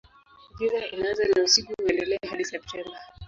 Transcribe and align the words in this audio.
Giza 0.57 0.81
inaanza 0.93 1.23
na 1.25 1.41
usiku 1.43 1.73
huendelea 1.75 2.19
hadi 2.29 2.45
Septemba. 2.45 2.97